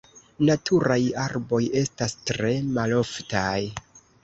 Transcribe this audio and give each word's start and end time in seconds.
Naturaj 0.47 0.97
arboj 1.25 1.61
estas 1.83 2.17
tre 2.31 2.51
maloftaj. 2.79 3.55